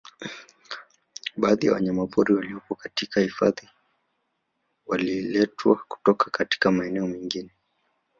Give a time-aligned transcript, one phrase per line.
[1.37, 3.69] Baadhi ya wanyamapori waliopo katika hifadhi
[4.85, 7.51] waliletwa kutoka katika maeneo mengine